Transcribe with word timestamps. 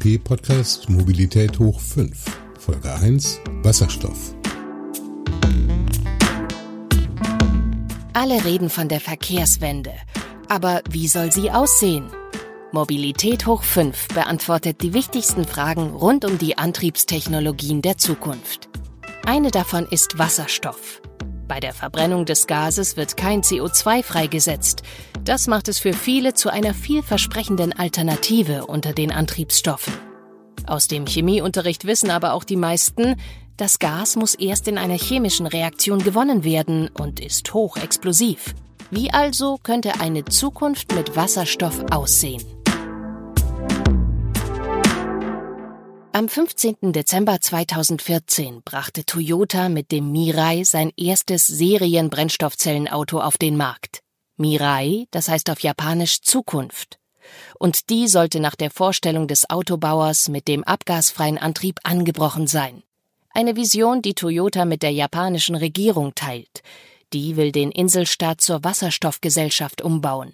DLRG-Podcast 0.00 0.88
Mobilität 0.88 1.58
hoch 1.58 1.78
5, 1.78 2.24
Folge 2.58 2.92
1 2.92 3.40
Wasserstoff. 3.62 4.34
Alle 8.14 8.44
reden 8.44 8.70
von 8.70 8.88
der 8.88 9.00
Verkehrswende. 9.00 9.92
Aber 10.48 10.80
wie 10.90 11.06
soll 11.06 11.30
sie 11.32 11.50
aussehen? 11.50 12.06
Mobilität 12.72 13.46
hoch 13.46 13.62
5 13.62 14.08
beantwortet 14.08 14.80
die 14.82 14.94
wichtigsten 14.94 15.44
Fragen 15.44 15.90
rund 15.90 16.24
um 16.24 16.38
die 16.38 16.56
Antriebstechnologien 16.56 17.82
der 17.82 17.98
Zukunft. 17.98 18.68
Eine 19.26 19.50
davon 19.50 19.86
ist 19.86 20.18
Wasserstoff. 20.18 21.02
Bei 21.50 21.58
der 21.58 21.74
Verbrennung 21.74 22.26
des 22.26 22.46
Gases 22.46 22.96
wird 22.96 23.16
kein 23.16 23.42
CO2 23.42 24.04
freigesetzt. 24.04 24.84
Das 25.24 25.48
macht 25.48 25.66
es 25.66 25.80
für 25.80 25.92
viele 25.92 26.32
zu 26.32 26.48
einer 26.48 26.74
vielversprechenden 26.74 27.72
Alternative 27.72 28.66
unter 28.66 28.92
den 28.92 29.10
Antriebsstoffen. 29.10 29.92
Aus 30.68 30.86
dem 30.86 31.06
Chemieunterricht 31.06 31.86
wissen 31.86 32.12
aber 32.12 32.34
auch 32.34 32.44
die 32.44 32.54
meisten, 32.54 33.16
das 33.56 33.80
Gas 33.80 34.14
muss 34.14 34.36
erst 34.36 34.68
in 34.68 34.78
einer 34.78 34.96
chemischen 34.96 35.48
Reaktion 35.48 36.04
gewonnen 36.04 36.44
werden 36.44 36.88
und 36.96 37.18
ist 37.18 37.52
hochexplosiv. 37.52 38.54
Wie 38.92 39.12
also 39.12 39.58
könnte 39.60 39.98
eine 39.98 40.24
Zukunft 40.26 40.94
mit 40.94 41.16
Wasserstoff 41.16 41.84
aussehen? 41.90 42.44
Am 46.12 46.28
15. 46.28 46.92
Dezember 46.92 47.40
2014 47.40 48.62
brachte 48.64 49.04
Toyota 49.06 49.68
mit 49.68 49.92
dem 49.92 50.10
Mirai 50.10 50.64
sein 50.64 50.90
erstes 50.96 51.46
Serienbrennstoffzellenauto 51.46 53.20
auf 53.20 53.38
den 53.38 53.56
Markt. 53.56 54.00
Mirai, 54.36 55.06
das 55.12 55.28
heißt 55.28 55.50
auf 55.50 55.60
Japanisch 55.60 56.20
Zukunft. 56.22 56.98
Und 57.60 57.90
die 57.90 58.08
sollte 58.08 58.40
nach 58.40 58.56
der 58.56 58.72
Vorstellung 58.72 59.28
des 59.28 59.48
Autobauers 59.50 60.28
mit 60.28 60.48
dem 60.48 60.64
abgasfreien 60.64 61.38
Antrieb 61.38 61.78
angebrochen 61.84 62.48
sein. 62.48 62.82
Eine 63.32 63.54
Vision, 63.54 64.02
die 64.02 64.14
Toyota 64.14 64.64
mit 64.64 64.82
der 64.82 64.90
japanischen 64.90 65.54
Regierung 65.54 66.16
teilt. 66.16 66.64
Die 67.12 67.36
will 67.36 67.52
den 67.52 67.70
Inselstaat 67.70 68.40
zur 68.40 68.64
Wasserstoffgesellschaft 68.64 69.80
umbauen. 69.80 70.32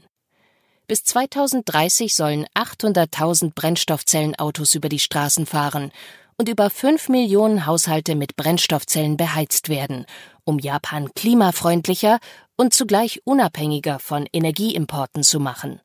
Bis 0.88 1.02
2030 1.02 2.14
sollen 2.14 2.46
800.000 2.54 3.54
Brennstoffzellenautos 3.54 4.76
über 4.76 4.88
die 4.88 5.00
Straßen 5.00 5.44
fahren 5.44 5.90
und 6.36 6.48
über 6.48 6.70
5 6.70 7.08
Millionen 7.08 7.66
Haushalte 7.66 8.14
mit 8.14 8.36
Brennstoffzellen 8.36 9.16
beheizt 9.16 9.68
werden, 9.68 10.06
um 10.44 10.60
Japan 10.60 11.12
klimafreundlicher 11.14 12.20
und 12.56 12.72
zugleich 12.72 13.20
unabhängiger 13.24 13.98
von 13.98 14.28
Energieimporten 14.32 15.24
zu 15.24 15.40
machen. 15.40 15.80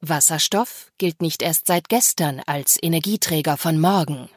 Wasserstoff 0.00 0.92
gilt 0.98 1.20
nicht 1.20 1.42
erst 1.42 1.66
seit 1.66 1.88
gestern 1.88 2.40
als 2.46 2.78
Energieträger 2.80 3.56
von 3.56 3.78
morgen. 3.78 4.28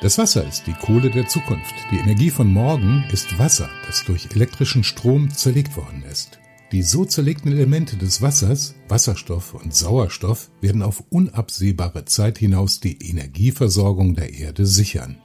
Das 0.00 0.16
Wasser 0.16 0.46
ist 0.46 0.66
die 0.66 0.72
Kohle 0.72 1.10
der 1.10 1.28
Zukunft. 1.28 1.74
Die 1.90 1.98
Energie 1.98 2.30
von 2.30 2.46
morgen 2.52 3.04
ist 3.12 3.38
Wasser, 3.38 3.68
das 3.86 4.04
durch 4.04 4.30
elektrischen 4.34 4.82
Strom 4.82 5.30
zerlegt 5.30 5.76
worden 5.76 6.04
ist. 6.10 6.39
Die 6.72 6.82
so 6.82 7.04
zerlegten 7.04 7.50
Elemente 7.50 7.96
des 7.96 8.22
Wassers, 8.22 8.76
Wasserstoff 8.88 9.54
und 9.54 9.74
Sauerstoff, 9.74 10.50
werden 10.60 10.82
auf 10.82 11.02
unabsehbare 11.10 12.04
Zeit 12.04 12.38
hinaus 12.38 12.78
die 12.78 12.96
Energieversorgung 13.10 14.14
der 14.14 14.32
Erde 14.32 14.66
sichern. 14.66 15.20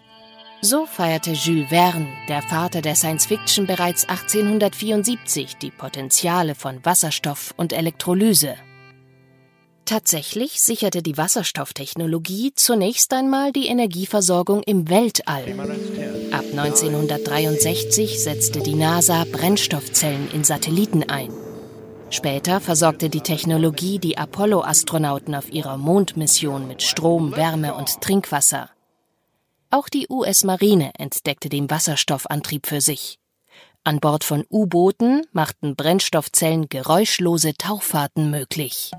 So 0.62 0.88
feierte 0.88 1.34
Jules 1.34 1.70
Verne, 1.70 2.08
der 2.28 2.42
Vater 2.42 2.82
der 2.82 2.96
Science 2.96 3.28
Fiction, 3.28 3.68
bereits 3.68 4.10
1874 4.10 5.58
die 5.58 5.70
Potenziale 5.70 6.56
von 6.56 6.84
Wasserstoff 6.84 7.54
und 7.56 7.74
Elektrolyse. 7.74 8.56
Tatsächlich 9.86 10.60
sicherte 10.62 11.04
die 11.04 11.16
Wasserstofftechnologie 11.16 12.54
zunächst 12.56 13.14
einmal 13.14 13.52
die 13.52 13.68
Energieversorgung 13.68 14.64
im 14.64 14.90
Weltall. 14.90 15.46
Ab 16.36 16.44
1963 16.52 18.22
setzte 18.22 18.60
die 18.60 18.74
NASA 18.74 19.24
Brennstoffzellen 19.24 20.30
in 20.34 20.44
Satelliten 20.44 21.10
ein. 21.10 21.32
Später 22.10 22.60
versorgte 22.60 23.10
die 23.10 23.22
Technologie 23.22 24.00
die 24.00 24.18
Apollo-Astronauten 24.18 25.34
auf 25.34 25.50
ihrer 25.50 25.78
Mondmission 25.78 26.68
mit 26.68 26.84
Strom, 26.84 27.38
Wärme 27.38 27.74
und 27.74 28.02
Trinkwasser. 28.02 28.70
Auch 29.70 29.88
die 29.88 30.08
US-Marine 30.10 30.92
entdeckte 30.98 31.48
den 31.48 31.70
Wasserstoffantrieb 31.70 32.68
für 32.68 32.82
sich. 32.82 33.18
An 33.86 34.02
Bord 34.02 34.26
von 34.26 34.44
U-Booten 34.52 35.22
machten 35.32 35.78
Brennstoffzellen 35.78 36.68
geräuschlose 36.68 37.54
Tauchfahrten 37.54 38.30
möglich. 38.30 38.92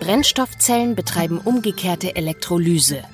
Brennstoffzellen 0.00 0.96
betreiben 0.96 1.38
umgekehrte 1.38 2.16
Elektrolyse. 2.16 3.04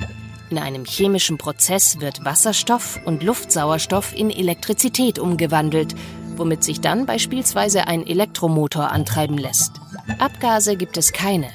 In 0.50 0.58
einem 0.58 0.84
chemischen 0.84 1.38
Prozess 1.38 2.00
wird 2.00 2.24
Wasserstoff 2.24 3.00
und 3.04 3.22
Luftsauerstoff 3.22 4.14
in 4.14 4.30
Elektrizität 4.30 5.18
umgewandelt, 5.18 5.94
womit 6.36 6.62
sich 6.64 6.80
dann 6.80 7.06
beispielsweise 7.06 7.86
ein 7.86 8.06
Elektromotor 8.06 8.90
antreiben 8.90 9.38
lässt. 9.38 9.72
Abgase 10.18 10.76
gibt 10.76 10.96
es 10.96 11.12
keine. 11.12 11.48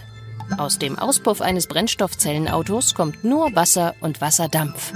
Aus 0.58 0.80
dem 0.80 0.98
Auspuff 0.98 1.42
eines 1.42 1.68
Brennstoffzellenautos 1.68 2.96
kommt 2.96 3.24
nur 3.24 3.56
Wasser 3.56 3.94
und 4.02 4.20
Wasserdampf. 4.22 4.94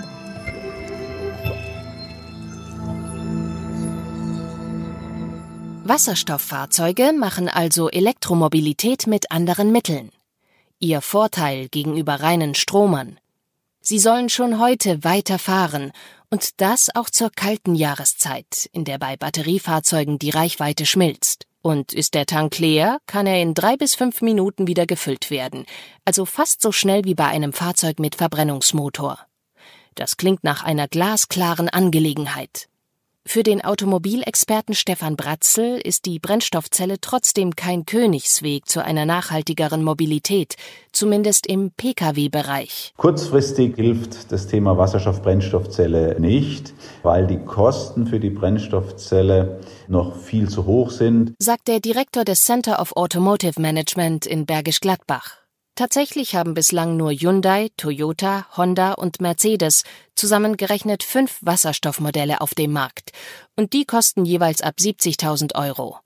Wasserstofffahrzeuge 5.86 7.14
machen 7.14 7.50
also 7.50 7.90
Elektromobilität 7.90 9.06
mit 9.06 9.32
anderen 9.32 9.72
Mitteln. 9.72 10.12
Ihr 10.80 11.02
Vorteil 11.02 11.68
gegenüber 11.70 12.16
reinen 12.16 12.56
Stromern. 12.56 13.20
Sie 13.86 14.00
sollen 14.00 14.30
schon 14.30 14.60
heute 14.60 15.04
weiter 15.04 15.38
fahren 15.38 15.92
und 16.30 16.62
das 16.62 16.90
auch 16.96 17.10
zur 17.10 17.30
kalten 17.30 17.76
Jahreszeit, 17.76 18.70
in 18.72 18.86
der 18.86 18.98
bei 18.98 19.18
Batteriefahrzeugen 19.18 20.20
die 20.20 20.30
Reichweite 20.30 20.86
schmilzt. 20.86 21.48
Und 21.62 21.92
ist 21.92 22.14
der 22.14 22.26
Tank 22.26 22.58
leer, 22.60 23.00
kann 23.08 23.28
er 23.28 23.42
in 23.42 23.54
drei 23.54 23.76
bis 23.76 23.94
fünf 23.94 24.22
Minuten 24.22 24.68
wieder 24.68 24.86
gefüllt 24.86 25.30
werden, 25.30 25.66
also 26.06 26.24
fast 26.24 26.62
so 26.62 26.72
schnell 26.72 27.04
wie 27.04 27.14
bei 27.14 27.28
einem 27.28 27.52
Fahrzeug 27.52 28.00
mit 28.00 28.16
Verbrennungsmotor. 28.16 29.20
Das 29.96 30.16
klingt 30.16 30.46
nach 30.46 30.64
einer 30.64 30.88
glasklaren 30.88 31.68
Angelegenheit. 31.68 32.70
Für 33.26 33.42
den 33.42 33.64
Automobilexperten 33.64 34.76
Stefan 34.76 35.16
Bratzel 35.16 35.80
ist 35.80 36.06
die 36.06 36.20
Brennstoffzelle 36.20 37.00
trotzdem 37.00 37.56
kein 37.56 37.86
Königsweg 37.86 38.68
zu 38.68 38.84
einer 38.84 39.06
nachhaltigeren 39.06 39.82
Mobilität, 39.82 40.56
zumindest 40.92 41.48
im 41.48 41.72
Pkw-Bereich. 41.72 42.94
Kurzfristig 42.98 43.76
hilft 43.78 44.32
das 44.32 44.48
Thema 44.48 44.78
Wasserstoff-Brennstoffzelle 44.78 46.20
nicht, 46.20 46.74
weil 47.02 47.26
die 47.26 47.40
Kosten 47.40 48.08
für 48.08 48.20
die 48.20 48.30
Brennstoffzelle 48.30 49.62
noch 49.88 50.18
viel 50.18 50.50
zu 50.50 50.66
hoch 50.66 50.92
sind, 50.92 51.34
sagt 51.40 51.70
der 51.70 51.80
Direktor 51.80 52.26
des 52.26 52.44
Center 52.44 52.82
of 52.82 52.96
Automotive 52.96 53.60
Management 53.60 54.26
in 54.26 54.46
Bergisch 54.46 54.82
Gladbach. 54.82 55.43
Tatsächlich 55.76 56.36
haben 56.36 56.54
bislang 56.54 56.98
nur 56.98 57.12
Hyundai, 57.12 57.72
Toyota, 57.78 58.46
Honda 58.56 58.94
und 58.94 59.22
Mercedes 59.22 59.84
zusammengerechnet 60.14 61.02
fünf 61.02 61.40
Wasserstoffmodelle 61.42 62.42
auf 62.42 62.54
dem 62.54 62.74
Markt, 62.74 63.12
und 63.56 63.74
die 63.74 63.86
kosten 63.86 64.24
jeweils 64.24 64.62
ab 64.62 64.76
70.000 64.80 65.56
Euro. 65.56 65.98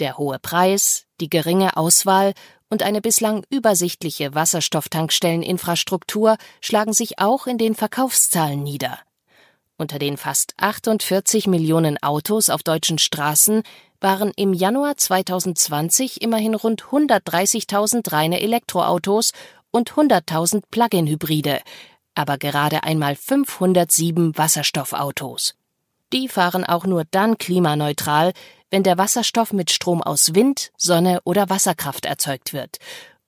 Der 0.00 0.18
hohe 0.18 0.38
Preis, 0.38 1.06
die 1.20 1.30
geringe 1.30 1.78
Auswahl 1.78 2.34
und 2.68 2.82
eine 2.82 3.00
bislang 3.00 3.42
übersichtliche 3.48 4.34
Wasserstofftankstelleninfrastruktur 4.34 6.36
schlagen 6.60 6.92
sich 6.92 7.18
auch 7.18 7.46
in 7.46 7.56
den 7.56 7.74
Verkaufszahlen 7.74 8.62
nieder. 8.62 8.98
Unter 9.80 9.98
den 9.98 10.18
fast 10.18 10.52
48 10.58 11.46
Millionen 11.46 11.96
Autos 12.02 12.50
auf 12.50 12.62
deutschen 12.62 12.98
Straßen 12.98 13.62
waren 13.98 14.30
im 14.36 14.52
Januar 14.52 14.98
2020 14.98 16.20
immerhin 16.20 16.54
rund 16.54 16.82
130.000 16.82 18.12
reine 18.12 18.42
Elektroautos 18.42 19.32
und 19.70 19.92
100.000 19.92 20.64
Plug-in-Hybride, 20.70 21.62
aber 22.14 22.36
gerade 22.36 22.82
einmal 22.82 23.16
507 23.16 24.36
Wasserstoffautos. 24.36 25.54
Die 26.12 26.28
fahren 26.28 26.64
auch 26.64 26.84
nur 26.84 27.04
dann 27.10 27.38
klimaneutral, 27.38 28.34
wenn 28.68 28.82
der 28.82 28.98
Wasserstoff 28.98 29.54
mit 29.54 29.70
Strom 29.70 30.02
aus 30.02 30.34
Wind, 30.34 30.72
Sonne 30.76 31.20
oder 31.24 31.48
Wasserkraft 31.48 32.04
erzeugt 32.04 32.52
wird 32.52 32.76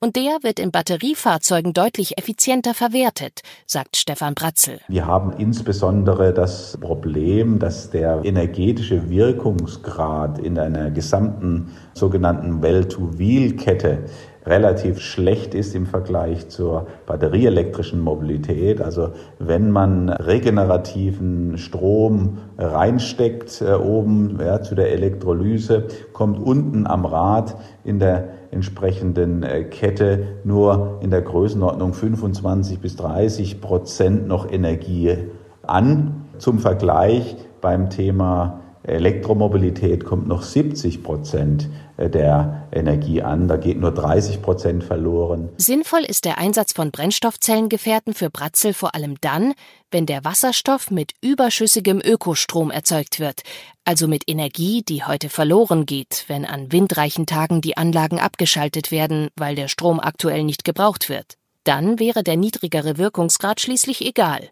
und 0.03 0.17
der 0.17 0.39
wird 0.43 0.59
in 0.59 0.73
Batteriefahrzeugen 0.73 1.73
deutlich 1.73 2.19
effizienter 2.19 2.75
verwertet, 2.75 3.43
sagt 3.67 3.97
Stefan 3.97 4.35
Bratzel. 4.35 4.81
Wir 4.89 5.07
haben 5.07 5.33
insbesondere 5.39 6.35
das 6.35 6.77
Problem, 6.81 7.61
dass 7.61 7.91
der 7.91 8.21
energetische 8.25 9.09
Wirkungsgrad 9.09 10.41
in 10.41 10.59
einer 10.59 10.91
gesamten 10.91 11.71
sogenannten 11.95 12.63
Well-to-Wheel-Kette 12.63 14.07
relativ 14.47 15.01
schlecht 15.01 15.55
ist 15.55 15.75
im 15.75 15.87
Vergleich 15.87 16.49
zur 16.49 16.87
batterieelektrischen 17.07 18.01
Mobilität. 18.01 18.81
Also 18.81 19.11
wenn 19.39 19.71
man 19.71 20.09
regenerativen 20.09 21.59
Strom 21.59 22.39
reinsteckt 22.59 23.63
äh, 23.63 23.75
oben 23.75 24.39
ja, 24.41 24.63
zu 24.63 24.75
der 24.75 24.93
Elektrolyse, 24.93 25.87
kommt 26.13 26.39
unten 26.39 26.87
am 26.87 27.05
Rad 27.05 27.57
in 27.85 27.99
der 27.99 28.29
entsprechenden 28.51 29.43
äh, 29.43 29.65
Kette 29.65 30.27
nur 30.45 30.99
in 31.01 31.11
der 31.11 31.23
Größenordnung 31.23 31.95
25 31.95 32.81
bis 32.81 32.97
30 32.97 33.61
Prozent 33.61 34.27
noch 34.27 34.51
Energie 34.51 35.17
an. 35.63 36.25
Zum 36.39 36.59
Vergleich 36.59 37.37
beim 37.61 37.91
Thema 37.91 38.61
Elektromobilität 38.83 40.05
kommt 40.05 40.27
noch 40.27 40.43
70 40.43 41.05
Prozent 41.05 41.71
der 42.09 42.69
Energie 42.73 43.23
an. 43.23 43.49
Da 43.49 43.57
geht 43.57 43.79
nur 43.79 43.93
30 43.93 44.43
Prozent 44.43 44.85
verloren. 44.85 45.51
Sinnvoll 45.57 46.05
ist 46.05 46.25
der 46.25 46.39
Einsatz 46.39 46.73
von 46.73 46.91
Brennstoffzellengefährten 46.91 48.15
für 48.15 48.31
Bratzel 48.31 48.75
vor 48.75 48.95
allem 48.95 49.17
dann, 49.21 49.55
wenn 49.91 50.07
der 50.07 50.25
Wasserstoff 50.25 50.91
mit 50.91 51.13
überschüssigem 51.21 52.01
Ökostrom 52.05 52.71
erzeugt 52.71 53.21
wird, 53.21 53.43
also 53.85 54.09
mit 54.09 54.25
Energie, 54.29 54.83
die 54.83 55.05
heute 55.05 55.29
verloren 55.29 55.87
geht, 55.87 56.25
wenn 56.29 56.45
an 56.45 56.73
windreichen 56.73 57.27
Tagen 57.27 57.61
die 57.61 57.77
Anlagen 57.77 58.19
abgeschaltet 58.19 58.91
werden, 58.91 59.29
weil 59.37 59.55
der 59.55 59.69
Strom 59.69 60.01
aktuell 60.01 60.45
nicht 60.45 60.65
gebraucht 60.65 61.09
wird. 61.09 61.35
Dann 61.65 61.99
wäre 61.99 62.23
der 62.23 62.37
niedrigere 62.37 62.99
Wirkungsgrad 62.99 63.61
schließlich 63.61 64.05
egal. 64.05 64.51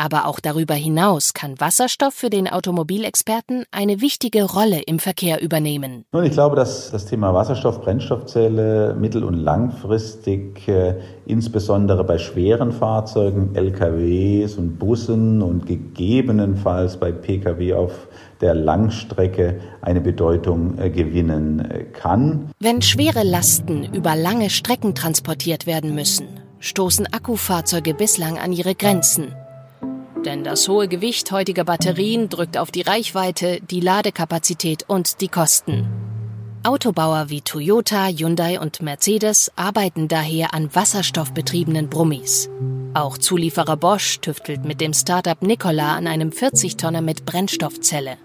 Aber 0.00 0.26
auch 0.26 0.38
darüber 0.38 0.74
hinaus 0.74 1.34
kann 1.34 1.58
Wasserstoff 1.58 2.14
für 2.14 2.30
den 2.30 2.46
Automobilexperten 2.46 3.64
eine 3.72 4.00
wichtige 4.00 4.44
Rolle 4.44 4.80
im 4.82 5.00
Verkehr 5.00 5.42
übernehmen. 5.42 6.04
Nun, 6.12 6.22
ich 6.22 6.30
glaube, 6.30 6.54
dass 6.54 6.92
das 6.92 7.06
Thema 7.06 7.34
Wasserstoff, 7.34 7.80
Brennstoffzelle 7.82 8.94
mittel- 8.94 9.24
und 9.24 9.34
langfristig, 9.34 10.68
äh, 10.68 11.00
insbesondere 11.26 12.04
bei 12.04 12.18
schweren 12.18 12.70
Fahrzeugen, 12.70 13.56
LKWs 13.56 14.54
und 14.54 14.78
Bussen 14.78 15.42
und 15.42 15.66
gegebenenfalls 15.66 16.96
bei 16.96 17.10
Pkw 17.10 17.74
auf 17.74 18.06
der 18.40 18.54
Langstrecke 18.54 19.60
eine 19.80 20.00
Bedeutung 20.00 20.78
äh, 20.78 20.90
gewinnen 20.90 21.58
äh, 21.58 21.82
kann. 21.82 22.52
Wenn 22.60 22.82
schwere 22.82 23.24
Lasten 23.24 23.82
über 23.92 24.14
lange 24.14 24.48
Strecken 24.48 24.94
transportiert 24.94 25.66
werden 25.66 25.96
müssen, 25.96 26.28
stoßen 26.60 27.12
Akkufahrzeuge 27.12 27.94
bislang 27.94 28.38
an 28.38 28.52
ihre 28.52 28.76
Grenzen. 28.76 29.34
Denn 30.28 30.44
das 30.44 30.68
hohe 30.68 30.88
Gewicht 30.88 31.32
heutiger 31.32 31.64
Batterien 31.64 32.28
drückt 32.28 32.58
auf 32.58 32.70
die 32.70 32.82
Reichweite, 32.82 33.62
die 33.62 33.80
Ladekapazität 33.80 34.84
und 34.86 35.22
die 35.22 35.28
Kosten. 35.28 35.88
Autobauer 36.62 37.30
wie 37.30 37.40
Toyota, 37.40 38.08
Hyundai 38.08 38.60
und 38.60 38.82
Mercedes 38.82 39.50
arbeiten 39.56 40.06
daher 40.06 40.52
an 40.52 40.68
wasserstoffbetriebenen 40.74 41.88
Brummis. 41.88 42.50
Auch 42.92 43.16
Zulieferer 43.16 43.78
Bosch 43.78 44.18
tüftelt 44.20 44.66
mit 44.66 44.82
dem 44.82 44.92
Startup 44.92 45.40
Nikola 45.40 45.96
an 45.96 46.06
einem 46.06 46.28
40-Tonner 46.28 47.00
mit 47.00 47.24
Brennstoffzelle. 47.24 48.18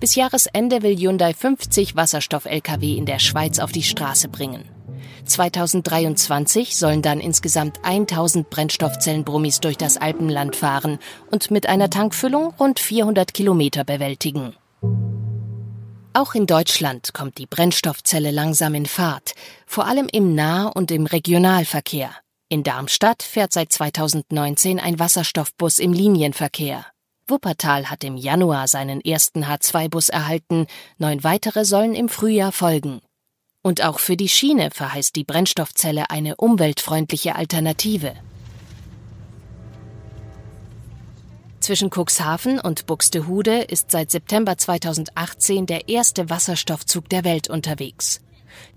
Bis 0.00 0.14
Jahresende 0.14 0.82
will 0.82 0.96
Hyundai 0.96 1.34
50 1.34 1.96
Wasserstoff-Lkw 1.96 2.96
in 2.96 3.04
der 3.04 3.18
Schweiz 3.18 3.58
auf 3.58 3.72
die 3.72 3.82
Straße 3.82 4.28
bringen. 4.28 4.64
2023 5.24 6.76
sollen 6.76 7.02
dann 7.02 7.20
insgesamt 7.20 7.78
1000 7.84 8.50
Brennstoffzellenbrummis 8.50 9.60
durch 9.60 9.76
das 9.76 9.96
Alpenland 9.96 10.56
fahren 10.56 10.98
und 11.30 11.50
mit 11.50 11.68
einer 11.68 11.90
Tankfüllung 11.90 12.54
rund 12.58 12.80
400 12.80 13.32
Kilometer 13.34 13.84
bewältigen. 13.84 14.54
Auch 16.12 16.34
in 16.34 16.46
Deutschland 16.46 17.14
kommt 17.14 17.38
die 17.38 17.46
Brennstoffzelle 17.46 18.32
langsam 18.32 18.74
in 18.74 18.86
Fahrt, 18.86 19.34
vor 19.66 19.86
allem 19.86 20.08
im 20.10 20.34
Nah- 20.34 20.66
und 20.66 20.90
im 20.90 21.06
Regionalverkehr. 21.06 22.10
In 22.48 22.64
Darmstadt 22.64 23.22
fährt 23.22 23.52
seit 23.52 23.72
2019 23.72 24.80
ein 24.80 24.98
Wasserstoffbus 24.98 25.78
im 25.78 25.92
Linienverkehr. 25.92 26.84
Wuppertal 27.28 27.88
hat 27.88 28.02
im 28.02 28.16
Januar 28.16 28.66
seinen 28.66 29.00
ersten 29.00 29.44
H2-Bus 29.44 30.08
erhalten, 30.08 30.66
neun 30.98 31.22
weitere 31.22 31.64
sollen 31.64 31.94
im 31.94 32.08
Frühjahr 32.08 32.50
folgen. 32.50 33.00
Und 33.62 33.82
auch 33.84 33.98
für 33.98 34.16
die 34.16 34.28
Schiene 34.28 34.70
verheißt 34.70 35.14
die 35.16 35.24
Brennstoffzelle 35.24 36.10
eine 36.10 36.36
umweltfreundliche 36.36 37.36
Alternative. 37.36 38.14
Zwischen 41.60 41.90
Cuxhaven 41.90 42.58
und 42.58 42.86
Buxtehude 42.86 43.60
ist 43.60 43.90
seit 43.90 44.10
September 44.10 44.56
2018 44.56 45.66
der 45.66 45.90
erste 45.90 46.30
Wasserstoffzug 46.30 47.10
der 47.10 47.22
Welt 47.22 47.50
unterwegs. 47.50 48.22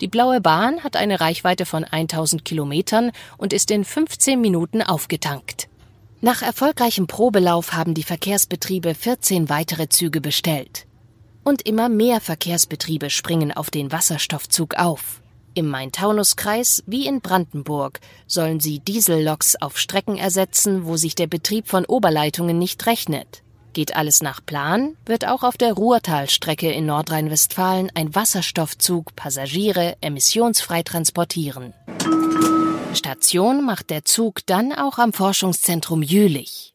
Die 0.02 0.10
Blaue 0.10 0.42
Bahn 0.42 0.84
hat 0.84 0.98
eine 0.98 1.22
Reichweite 1.22 1.66
von 1.66 1.86
1000 1.86 2.44
Kilometern 2.44 3.12
und 3.38 3.54
ist 3.54 3.72
in 3.72 3.86
15 3.86 4.40
Minuten 4.40 4.82
aufgetankt. 4.82 5.70
Nach 6.20 6.42
erfolgreichem 6.42 7.08
Probelauf 7.08 7.74
haben 7.74 7.94
die 7.94 8.04
Verkehrsbetriebe 8.04 8.96
14 8.96 9.50
weitere 9.50 9.88
Züge 9.88 10.20
bestellt. 10.20 10.86
Und 11.44 11.62
immer 11.64 11.90
mehr 11.90 12.22
Verkehrsbetriebe 12.22 13.10
springen 13.10 13.52
auf 13.52 13.70
den 13.70 13.92
Wasserstoffzug 13.92 14.76
auf. 14.76 15.22
Im 15.56 15.68
Main-Taunus-Kreis 15.68 16.84
wie 16.88 17.06
in 17.06 17.22
Brandenburg 17.22 18.00
sollen 18.26 18.60
sie 18.60 18.80
Dieselloks 18.80 19.56
auf 19.62 19.78
Strecken 19.78 20.18
ersetzen, 20.18 20.86
wo 20.86 20.98
sich 20.98 21.16
der 21.16 21.28
Betrieb 21.28 21.68
von 21.68 21.86
Oberleitungen 21.86 22.58
nicht 22.58 22.86
rechnet. 22.88 23.44
Geht 23.74 23.96
alles 23.96 24.24
nach 24.24 24.44
Plan, 24.46 24.96
wird 25.06 25.28
auch 25.28 25.44
auf 25.44 25.58
der 25.58 25.74
Ruhrtalstrecke 25.74 26.72
in 26.72 26.86
Nordrhein-Westfalen 26.86 27.92
ein 27.94 28.16
Wasserstoffzug 28.16 29.16
Passagiere 29.16 29.96
emissionsfrei 30.02 30.84
transportieren. 30.84 31.74
Station 32.94 33.66
macht 33.66 33.90
der 33.90 34.06
Zug 34.06 34.46
dann 34.46 34.72
auch 34.74 35.00
am 35.00 35.14
Forschungszentrum 35.14 36.04
Jülich. 36.04 36.73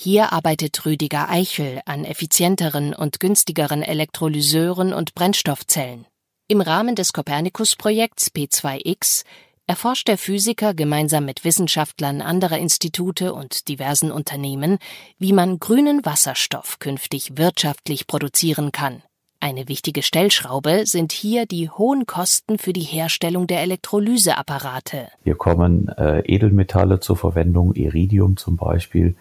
Hier 0.00 0.32
arbeitet 0.32 0.86
Rüdiger 0.86 1.28
Eichel 1.28 1.80
an 1.84 2.04
effizienteren 2.04 2.94
und 2.94 3.18
günstigeren 3.18 3.82
Elektrolyseuren 3.82 4.92
und 4.94 5.12
Brennstoffzellen. 5.16 6.06
Im 6.46 6.60
Rahmen 6.60 6.94
des 6.94 7.12
Copernicus-Projekts 7.12 8.30
P2X 8.30 9.24
erforscht 9.66 10.06
der 10.06 10.16
Physiker 10.16 10.72
gemeinsam 10.72 11.24
mit 11.24 11.44
Wissenschaftlern 11.44 12.22
anderer 12.22 12.58
Institute 12.58 13.34
und 13.34 13.66
diversen 13.66 14.12
Unternehmen, 14.12 14.78
wie 15.18 15.32
man 15.32 15.58
grünen 15.58 16.04
Wasserstoff 16.04 16.78
künftig 16.78 17.36
wirtschaftlich 17.36 18.06
produzieren 18.06 18.70
kann. 18.70 19.02
Eine 19.40 19.66
wichtige 19.66 20.02
Stellschraube 20.02 20.86
sind 20.86 21.10
hier 21.10 21.44
die 21.44 21.70
hohen 21.70 22.06
Kosten 22.06 22.58
für 22.58 22.72
die 22.72 22.82
Herstellung 22.82 23.48
der 23.48 23.62
Elektrolyseapparate. 23.62 25.08
Hier 25.24 25.34
kommen 25.34 25.88
äh, 25.88 26.20
Edelmetalle 26.20 27.00
zur 27.00 27.16
Verwendung, 27.16 27.74
Iridium 27.74 28.36
zum 28.36 28.56
Beispiel, 28.56 29.16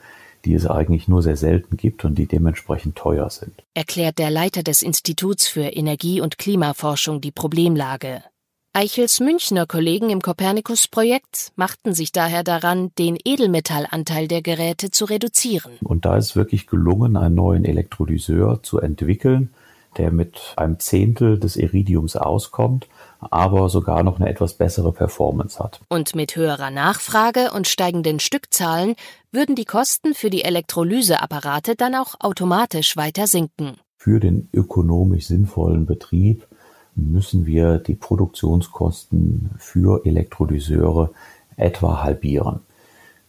die 0.47 0.53
es 0.53 0.65
eigentlich 0.65 1.09
nur 1.09 1.21
sehr 1.21 1.35
selten 1.35 1.75
gibt 1.75 2.05
und 2.05 2.15
die 2.15 2.25
dementsprechend 2.25 2.95
teuer 2.95 3.29
sind. 3.29 3.65
Erklärt 3.73 4.17
der 4.17 4.29
Leiter 4.29 4.63
des 4.63 4.81
Instituts 4.81 5.45
für 5.45 5.65
Energie- 5.65 6.21
und 6.21 6.37
Klimaforschung 6.37 7.19
die 7.19 7.31
Problemlage. 7.31 8.23
Eichels 8.71 9.19
Münchner 9.19 9.65
Kollegen 9.65 10.09
im 10.09 10.21
Copernicus-Projekt 10.21 11.51
machten 11.57 11.93
sich 11.93 12.13
daher 12.13 12.43
daran, 12.43 12.91
den 12.97 13.17
Edelmetallanteil 13.21 14.29
der 14.29 14.41
Geräte 14.41 14.89
zu 14.89 15.03
reduzieren. 15.03 15.73
Und 15.81 16.05
da 16.05 16.15
ist 16.15 16.37
wirklich 16.37 16.65
gelungen, 16.67 17.17
einen 17.17 17.35
neuen 17.35 17.65
Elektrolyseur 17.65 18.63
zu 18.63 18.79
entwickeln, 18.79 19.49
der 19.97 20.11
mit 20.11 20.53
einem 20.55 20.79
Zehntel 20.79 21.39
des 21.39 21.57
Iridiums 21.57 22.15
auskommt 22.15 22.87
aber 23.19 23.69
sogar 23.69 24.03
noch 24.03 24.19
eine 24.19 24.29
etwas 24.29 24.53
bessere 24.53 24.91
Performance 24.91 25.59
hat. 25.59 25.79
Und 25.89 26.15
mit 26.15 26.35
höherer 26.35 26.71
Nachfrage 26.71 27.51
und 27.51 27.67
steigenden 27.67 28.19
Stückzahlen 28.19 28.95
würden 29.31 29.55
die 29.55 29.65
Kosten 29.65 30.13
für 30.13 30.29
die 30.29 30.43
Elektrolyseapparate 30.43 31.75
dann 31.75 31.95
auch 31.95 32.15
automatisch 32.19 32.97
weiter 32.97 33.27
sinken. 33.27 33.77
Für 33.97 34.19
den 34.19 34.49
ökonomisch 34.53 35.27
sinnvollen 35.27 35.85
Betrieb 35.85 36.47
müssen 36.95 37.45
wir 37.45 37.77
die 37.77 37.95
Produktionskosten 37.95 39.51
für 39.57 40.05
Elektrolyseure 40.05 41.11
etwa 41.55 42.03
halbieren. 42.03 42.61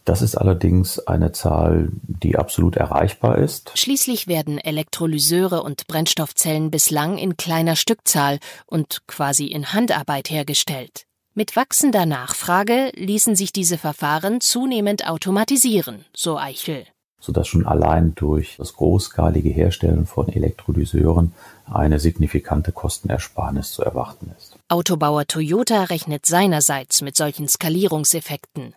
Das 0.09 0.23
ist 0.23 0.33
allerdings 0.33 0.97
eine 0.97 1.33
Zahl, 1.33 1.89
die 2.01 2.35
absolut 2.35 2.77
erreichbar 2.77 3.37
ist. 3.37 3.71
Schließlich 3.75 4.25
werden 4.25 4.57
Elektrolyseure 4.57 5.61
und 5.61 5.85
Brennstoffzellen 5.85 6.71
bislang 6.71 7.19
in 7.19 7.37
kleiner 7.37 7.75
Stückzahl 7.75 8.39
und 8.65 9.05
quasi 9.05 9.45
in 9.45 9.71
Handarbeit 9.71 10.31
hergestellt. 10.31 11.05
Mit 11.35 11.55
wachsender 11.55 12.07
Nachfrage 12.07 12.91
ließen 12.95 13.35
sich 13.35 13.53
diese 13.53 13.77
Verfahren 13.77 14.41
zunehmend 14.41 15.07
automatisieren, 15.07 16.05
so 16.11 16.39
Eichel. 16.39 16.87
Sodass 17.19 17.47
schon 17.47 17.67
allein 17.67 18.15
durch 18.15 18.55
das 18.57 18.73
großskalige 18.73 19.49
Herstellen 19.49 20.07
von 20.07 20.27
Elektrolyseuren 20.27 21.33
eine 21.71 21.99
signifikante 21.99 22.71
Kostenersparnis 22.71 23.73
zu 23.73 23.83
erwarten 23.83 24.31
ist. 24.35 24.57
Autobauer 24.69 25.27
Toyota 25.27 25.83
rechnet 25.83 26.25
seinerseits 26.25 27.03
mit 27.03 27.15
solchen 27.15 27.47
Skalierungseffekten. 27.47 28.73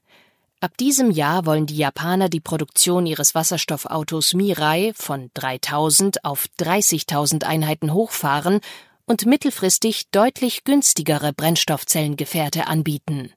Ab 0.62 0.76
diesem 0.76 1.11
Jahr 1.11 1.45
wollen 1.45 1.66
die 1.66 1.76
Japaner 1.76 2.28
die 2.28 2.38
Produktion 2.38 3.04
ihres 3.04 3.35
Wasserstoffautos 3.35 4.33
Mirai 4.33 4.92
von 4.95 5.28
3000 5.35 6.25
auf 6.25 6.47
30.000 6.61 7.42
Einheiten 7.42 7.92
hochfahren 7.92 8.61
und 9.04 9.26
mittelfristig 9.26 10.11
deutlich 10.12 10.62
günstigere 10.62 11.33
Brennstoffzellengefährte 11.33 12.69
anbieten. 12.69 13.33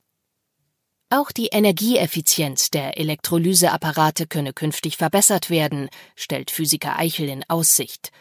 Auch 1.09 1.31
die 1.31 1.47
Energieeffizienz 1.47 2.69
der 2.69 2.99
Elektrolyseapparate 2.99 4.27
könne 4.27 4.53
künftig 4.53 4.97
verbessert 4.97 5.49
werden, 5.49 5.89
stellt 6.15 6.51
Physiker 6.51 6.99
Eichel 6.99 7.27
in 7.27 7.43
Aussicht, 7.47 8.11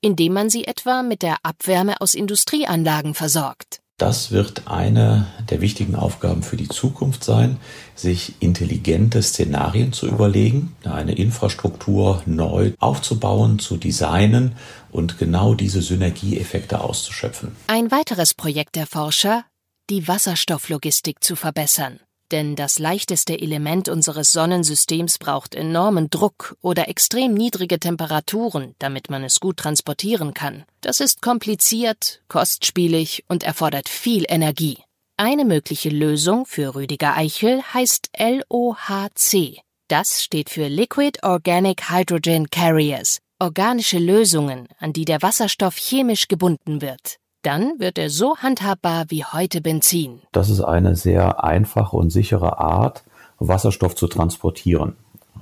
indem 0.00 0.32
man 0.32 0.48
sie 0.48 0.64
etwa 0.64 1.02
mit 1.02 1.20
der 1.20 1.36
Abwärme 1.42 2.00
aus 2.00 2.14
Industrieanlagen 2.14 3.12
versorgt. 3.12 3.83
Das 4.04 4.32
wird 4.32 4.68
eine 4.68 5.26
der 5.48 5.62
wichtigen 5.62 5.94
Aufgaben 5.94 6.42
für 6.42 6.58
die 6.58 6.68
Zukunft 6.68 7.24
sein, 7.24 7.56
sich 7.94 8.34
intelligente 8.40 9.22
Szenarien 9.22 9.94
zu 9.94 10.06
überlegen, 10.06 10.76
eine 10.84 11.14
Infrastruktur 11.14 12.22
neu 12.26 12.72
aufzubauen, 12.80 13.58
zu 13.58 13.78
designen 13.78 14.56
und 14.90 15.16
genau 15.16 15.54
diese 15.54 15.80
Synergieeffekte 15.80 16.82
auszuschöpfen. 16.82 17.56
Ein 17.66 17.90
weiteres 17.90 18.34
Projekt 18.34 18.76
der 18.76 18.86
Forscher, 18.86 19.46
die 19.88 20.06
Wasserstofflogistik 20.06 21.24
zu 21.24 21.34
verbessern. 21.34 21.98
Denn 22.34 22.56
das 22.56 22.80
leichteste 22.80 23.40
Element 23.40 23.88
unseres 23.88 24.32
Sonnensystems 24.32 25.18
braucht 25.18 25.54
enormen 25.54 26.10
Druck 26.10 26.56
oder 26.62 26.88
extrem 26.88 27.32
niedrige 27.32 27.78
Temperaturen, 27.78 28.74
damit 28.80 29.08
man 29.08 29.22
es 29.22 29.38
gut 29.38 29.58
transportieren 29.58 30.34
kann. 30.34 30.64
Das 30.80 30.98
ist 30.98 31.22
kompliziert, 31.22 32.22
kostspielig 32.26 33.24
und 33.28 33.44
erfordert 33.44 33.88
viel 33.88 34.24
Energie. 34.28 34.78
Eine 35.16 35.44
mögliche 35.44 35.90
Lösung 35.90 36.44
für 36.44 36.74
Rüdiger 36.74 37.16
Eichel 37.16 37.62
heißt 37.72 38.10
LOHC. 38.18 39.60
Das 39.86 40.24
steht 40.24 40.50
für 40.50 40.66
Liquid 40.66 41.20
Organic 41.22 41.88
Hydrogen 41.88 42.50
Carriers, 42.50 43.20
organische 43.38 44.00
Lösungen, 44.00 44.66
an 44.80 44.92
die 44.92 45.04
der 45.04 45.22
Wasserstoff 45.22 45.76
chemisch 45.76 46.26
gebunden 46.26 46.82
wird. 46.82 47.18
Dann 47.44 47.78
wird 47.78 47.98
er 47.98 48.08
so 48.08 48.38
handhabbar 48.38 49.04
wie 49.08 49.22
heute 49.22 49.60
Benzin. 49.60 50.22
Das 50.32 50.48
ist 50.48 50.62
eine 50.62 50.96
sehr 50.96 51.44
einfache 51.44 51.94
und 51.94 52.08
sichere 52.08 52.58
Art, 52.58 53.04
Wasserstoff 53.38 53.94
zu 53.94 54.06
transportieren. 54.06 54.96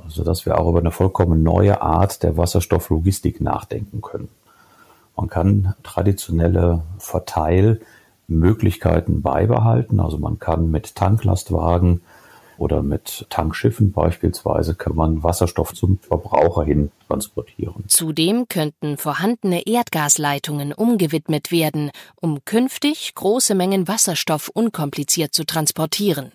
Also 0.05 0.25
dass 0.25 0.45
wir 0.45 0.59
auch 0.59 0.69
über 0.69 0.81
eine 0.81 0.91
vollkommen 0.91 1.45
neue 1.45 1.81
Art 1.81 2.25
der 2.25 2.37
Wasserstofflogistik 2.37 3.41
nachdenken 3.41 4.03
können. 4.03 4.31
Man 5.17 5.29
kann 5.29 5.77
traditionelle 5.85 6.83
Verteilmöglichkeiten 6.99 9.23
beibehalten. 9.23 10.01
Also 10.01 10.19
man 10.19 10.41
kann 10.41 10.73
mit 10.73 10.97
Tanklastwagen 10.97 12.01
oder 12.63 12.81
mit 12.81 13.27
Tankschiffen 13.29 13.91
beispielsweise 13.91 14.77
kann 14.77 14.95
man 14.95 15.25
Wasserstoff 15.25 15.75
zum 15.75 15.99
Verbraucher 15.99 16.63
hin 16.63 16.93
transportieren. 17.09 17.83
Zudem 17.89 18.47
könnten 18.49 18.99
vorhandene 18.99 19.67
Erdgasleitungen 19.67 20.73
umgewidmet 20.73 21.51
werden, 21.51 21.91
um 22.21 22.45
künftig 22.45 23.17
große 23.17 23.57
Mengen 23.57 23.89
Wasserstoff 23.89 24.49
unkompliziert 24.49 25.35
zu 25.35 25.45
transportieren. 25.45 26.31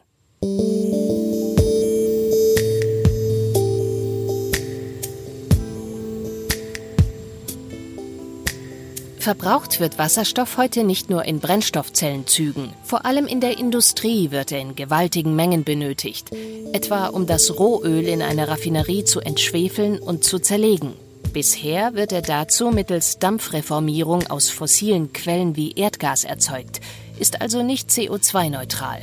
Verbraucht 9.27 9.81
wird 9.81 9.98
Wasserstoff 9.98 10.55
heute 10.55 10.86
nicht 10.86 11.10
nur 11.10 11.25
in 11.25 11.41
Brennstoffzellenzügen. 11.41 12.72
Vor 12.86 13.05
allem 13.05 13.27
in 13.27 13.41
der 13.41 13.57
Industrie 13.57 14.31
wird 14.31 14.53
er 14.53 14.60
in 14.60 14.77
gewaltigen 14.77 15.36
Mengen 15.36 15.65
benötigt, 15.65 16.31
etwa 16.72 17.07
um 17.07 17.27
das 17.27 17.60
Rohöl 17.60 18.07
in 18.07 18.22
einer 18.22 18.48
Raffinerie 18.48 19.03
zu 19.03 19.19
entschwefeln 19.19 20.00
und 20.00 20.24
zu 20.24 20.39
zerlegen. 20.39 20.93
Bisher 21.34 21.93
wird 21.93 22.13
er 22.13 22.22
dazu 22.22 22.69
mittels 22.69 23.19
Dampfreformierung 23.19 24.27
aus 24.27 24.48
fossilen 24.48 25.12
Quellen 25.12 25.57
wie 25.57 25.74
Erdgas 25.74 26.24
erzeugt, 26.24 26.79
ist 27.19 27.41
also 27.41 27.63
nicht 27.63 27.89
CO2-neutral. 27.89 29.01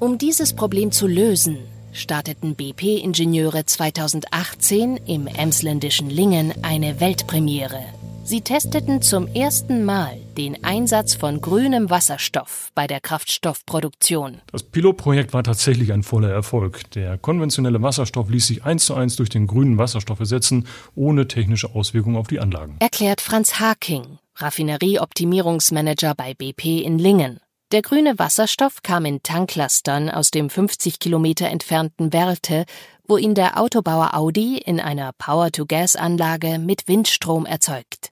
Um 0.00 0.18
dieses 0.18 0.52
Problem 0.52 0.90
zu 0.90 1.06
lösen, 1.06 1.58
starteten 1.92 2.56
BP-Ingenieure 2.56 3.66
2018 3.66 4.96
im 5.06 5.28
emsländischen 5.28 6.10
Lingen 6.10 6.52
eine 6.64 6.98
Weltpremiere. 6.98 7.84
Sie 8.32 8.40
testeten 8.40 9.02
zum 9.02 9.28
ersten 9.28 9.84
Mal 9.84 10.16
den 10.38 10.64
Einsatz 10.64 11.14
von 11.14 11.42
grünem 11.42 11.90
Wasserstoff 11.90 12.70
bei 12.74 12.86
der 12.86 12.98
Kraftstoffproduktion. 12.98 14.40
Das 14.50 14.62
Pilotprojekt 14.62 15.34
war 15.34 15.44
tatsächlich 15.44 15.92
ein 15.92 16.02
voller 16.02 16.30
Erfolg. 16.30 16.90
Der 16.92 17.18
konventionelle 17.18 17.82
Wasserstoff 17.82 18.30
ließ 18.30 18.46
sich 18.46 18.64
eins 18.64 18.86
zu 18.86 18.94
eins 18.94 19.16
durch 19.16 19.28
den 19.28 19.46
grünen 19.46 19.76
Wasserstoff 19.76 20.18
ersetzen, 20.18 20.66
ohne 20.94 21.28
technische 21.28 21.74
Auswirkungen 21.74 22.16
auf 22.16 22.28
die 22.28 22.40
Anlagen. 22.40 22.76
Erklärt 22.78 23.20
Franz 23.20 23.60
Haking, 23.60 24.16
Raffinerieoptimierungsmanager 24.36 26.14
bei 26.14 26.32
BP 26.32 26.80
in 26.80 26.98
Lingen. 26.98 27.38
Der 27.70 27.82
grüne 27.82 28.18
Wasserstoff 28.18 28.82
kam 28.82 29.04
in 29.04 29.22
Tanklastern 29.22 30.08
aus 30.08 30.30
dem 30.30 30.48
50 30.48 30.98
Kilometer 30.98 31.50
entfernten 31.50 32.14
Werlte 32.14 32.64
wo 33.08 33.16
ihn 33.16 33.34
der 33.34 33.60
Autobauer 33.60 34.14
Audi 34.14 34.58
in 34.58 34.80
einer 34.80 35.12
Power-to-Gas-Anlage 35.18 36.58
mit 36.58 36.88
Windstrom 36.88 37.44
erzeugt. 37.44 38.11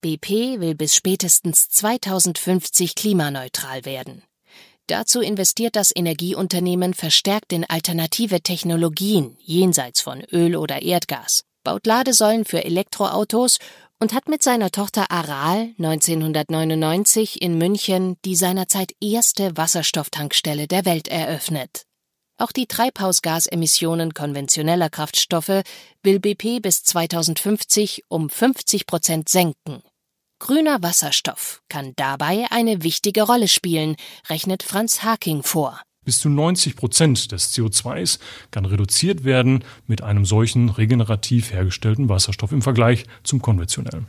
BP 0.00 0.60
will 0.60 0.74
bis 0.74 0.94
spätestens 0.94 1.68
2050 1.68 2.94
klimaneutral 2.94 3.84
werden. 3.84 4.22
Dazu 4.86 5.20
investiert 5.20 5.76
das 5.76 5.92
Energieunternehmen 5.94 6.94
verstärkt 6.94 7.52
in 7.52 7.64
alternative 7.64 8.40
Technologien 8.40 9.36
jenseits 9.40 10.00
von 10.00 10.22
Öl 10.32 10.56
oder 10.56 10.82
Erdgas, 10.82 11.44
baut 11.62 11.86
Ladesäulen 11.86 12.44
für 12.44 12.64
Elektroautos 12.64 13.58
und 14.00 14.14
hat 14.14 14.28
mit 14.28 14.42
seiner 14.42 14.70
Tochter 14.70 15.10
Aral 15.10 15.74
1999 15.78 17.42
in 17.42 17.58
München 17.58 18.16
die 18.24 18.34
seinerzeit 18.34 18.92
erste 19.00 19.56
Wasserstofftankstelle 19.56 20.66
der 20.66 20.86
Welt 20.86 21.08
eröffnet. 21.08 21.84
Auch 22.38 22.52
die 22.52 22.66
Treibhausgasemissionen 22.66 24.14
konventioneller 24.14 24.88
Kraftstoffe 24.88 25.62
will 26.02 26.20
BP 26.20 26.60
bis 26.62 26.82
2050 26.84 28.04
um 28.08 28.30
50 28.30 28.86
Prozent 28.86 29.28
senken. 29.28 29.82
Grüner 30.40 30.82
Wasserstoff 30.82 31.60
kann 31.68 31.92
dabei 31.96 32.46
eine 32.50 32.82
wichtige 32.82 33.24
Rolle 33.24 33.46
spielen, 33.46 33.96
rechnet 34.30 34.62
Franz 34.62 35.02
Haking 35.02 35.42
vor. 35.42 35.78
Bis 36.06 36.18
zu 36.18 36.30
90 36.30 36.76
Prozent 36.76 37.30
des 37.30 37.52
CO2s 37.54 38.18
kann 38.50 38.64
reduziert 38.64 39.24
werden 39.24 39.62
mit 39.86 40.02
einem 40.02 40.24
solchen 40.24 40.70
regenerativ 40.70 41.52
hergestellten 41.52 42.08
Wasserstoff 42.08 42.52
im 42.52 42.62
Vergleich 42.62 43.04
zum 43.22 43.42
konventionellen. 43.42 44.06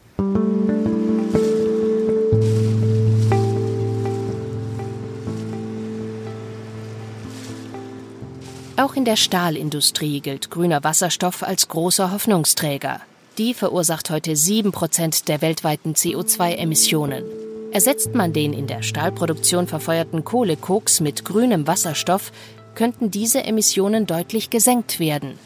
Auch 8.78 8.96
in 8.96 9.04
der 9.04 9.18
Stahlindustrie 9.18 10.22
gilt 10.22 10.50
grüner 10.50 10.82
Wasserstoff 10.86 11.44
als 11.44 11.68
großer 11.68 12.12
Hoffnungsträger. 12.12 13.02
Die 13.42 13.56
verursacht 13.56 14.12
heute 14.12 14.34
7% 14.34 15.26
der 15.26 15.42
weltweiten 15.42 15.96
CO2-Emissionen. 15.96 17.24
Ersetzt 17.72 18.14
man 18.14 18.34
den 18.34 18.54
in 18.54 18.68
der 18.68 18.84
Stahlproduktion 18.84 19.66
verfeuerten 19.66 20.24
Kohlekoks 20.24 21.00
mit 21.00 21.26
grünem 21.26 21.66
Wasserstoff, 21.66 22.32
könnten 22.76 23.10
diese 23.10 23.44
Emissionen 23.44 24.06
deutlich 24.06 24.52
gesenkt 24.52 25.00
werden. 25.00 25.40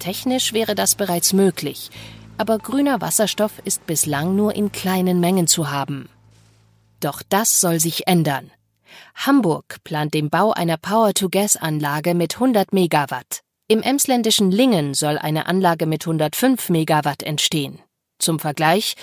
Technisch 0.00 0.52
wäre 0.52 0.74
das 0.74 0.96
bereits 0.96 1.32
möglich, 1.32 1.92
aber 2.38 2.58
grüner 2.58 3.00
Wasserstoff 3.00 3.52
ist 3.64 3.86
bislang 3.86 4.34
nur 4.34 4.56
in 4.56 4.72
kleinen 4.72 5.20
Mengen 5.20 5.46
zu 5.46 5.70
haben. 5.70 6.08
Doch 6.98 7.22
das 7.28 7.60
soll 7.60 7.78
sich 7.78 8.08
ändern. 8.08 8.50
Hamburg 9.14 9.76
plant 9.84 10.12
den 10.12 10.28
Bau 10.28 10.50
einer 10.50 10.76
Power-to-Gas-Anlage 10.76 12.14
mit 12.14 12.34
100 12.34 12.72
Megawatt. 12.72 13.42
Im 13.68 13.82
emsländischen 13.82 14.50
Lingen 14.50 14.94
soll 14.94 15.18
eine 15.18 15.46
Anlage 15.46 15.86
mit 15.86 16.06
105 16.06 16.68
Megawatt 16.68 17.22
entstehen. 17.22 17.78
Zum 18.18 18.38
Vergleich, 18.38 18.96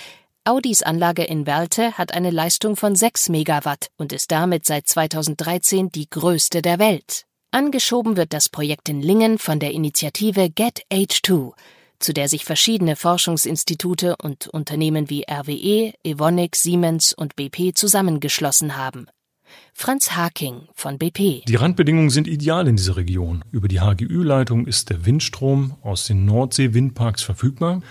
Audis 0.44 0.82
Anlage 0.82 1.24
in 1.24 1.46
Werlte 1.46 1.98
hat 1.98 2.13
eine 2.13 2.30
Leistung 2.30 2.75
von 2.75 2.96
6 2.96 3.30
Megawatt 3.30 3.89
und 3.98 4.13
ist 4.13 4.32
damit 4.32 4.66
seit 4.66 4.88
2013 4.88 5.92
die 5.92 6.10
größte 6.10 6.62
der 6.62 6.80
Welt. 6.80 7.25
Angeschoben 7.51 8.16
wird 8.16 8.34
das 8.34 8.50
Projekt 8.50 8.89
in 8.89 9.01
Lingen 9.01 9.38
von 9.39 9.60
der 9.60 9.72
Initiative 9.72 10.50
Get 10.50 10.84
H2, 10.92 11.54
zu 12.00 12.13
der 12.13 12.30
sich 12.30 12.46
verschiedene 12.46 12.96
Forschungsinstitute 12.96 14.16
und 14.22 14.48
Unternehmen 14.48 15.10
wie 15.10 15.25
RWE, 15.30 15.94
Evonik, 16.04 16.56
Siemens 16.56 17.13
und 17.13 17.36
BP 17.36 17.74
zusammengeschlossen 17.75 18.78
haben. 18.78 19.08
Franz 19.74 20.12
Haking 20.15 20.68
von 20.74 20.98
BP. 20.98 21.44
Die 21.48 21.56
Randbedingungen 21.56 22.10
sind 22.10 22.27
ideal 22.27 22.68
in 22.68 22.75
dieser 22.75 22.98
Region. 22.98 23.44
Über 23.51 23.68
die 23.68 23.79
HGÜ-Leitung 23.79 24.68
ist 24.68 24.89
der 24.89 25.06
Windstrom 25.06 25.75
aus 25.82 26.06
den 26.06 26.25
Nordsee-Windparks 26.25 27.22
verfügbar. 27.24 27.82